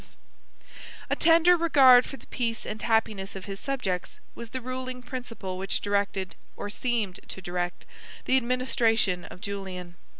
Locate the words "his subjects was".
3.45-4.49